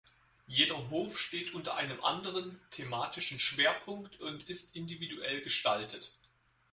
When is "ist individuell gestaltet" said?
4.49-6.09